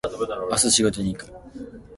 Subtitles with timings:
[0.49, 1.31] 毎日仕事に行く